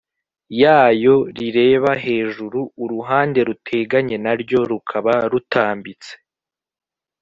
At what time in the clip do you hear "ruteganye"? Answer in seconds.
3.47-4.17